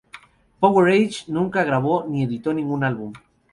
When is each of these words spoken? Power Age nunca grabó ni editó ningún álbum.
Power 0.59 0.89
Age 0.91 1.25
nunca 1.27 1.63
grabó 1.63 2.05
ni 2.09 2.23
editó 2.23 2.55
ningún 2.55 2.83
álbum. 2.83 3.13